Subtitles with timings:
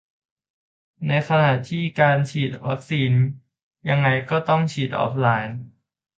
[1.07, 3.11] ในขณะที่การฉีดวัคซีน
[3.89, 5.57] ยังไงก็ต้องฉีดออฟไลน์